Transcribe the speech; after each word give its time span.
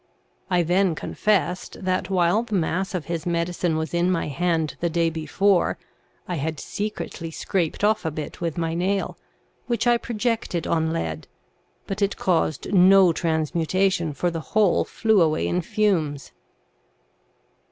I 0.49 0.63
then 0.63 0.95
confessed, 0.95 1.85
that 1.85 2.09
while 2.09 2.41
the 2.41 2.55
mass 2.55 2.95
of 2.95 3.05
his 3.05 3.27
medicine 3.27 3.77
was 3.77 3.93
in 3.93 4.09
my 4.09 4.29
hand 4.29 4.75
the 4.79 4.89
day 4.89 5.11
before, 5.11 5.77
I 6.27 6.37
had 6.37 6.59
secretly 6.59 7.29
scraped 7.29 7.83
off 7.83 8.03
a 8.03 8.09
bit 8.09 8.41
with 8.41 8.57
my 8.57 8.73
nail, 8.73 9.15
which 9.67 9.85
I 9.85 9.99
projected 9.99 10.65
on 10.65 10.91
lead, 10.91 11.27
but 11.85 12.01
it 12.01 12.17
caused 12.17 12.73
no 12.73 13.13
transmutation, 13.13 14.13
for 14.13 14.31
the 14.31 14.39
whole 14.57 14.85
flew 14.85 15.21
away 15.21 15.47
in 15.47 15.61
fumes. 15.61 16.31